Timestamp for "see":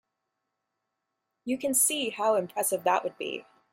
1.75-2.09